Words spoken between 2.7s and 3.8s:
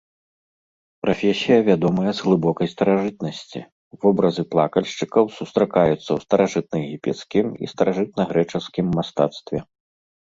старажытнасці,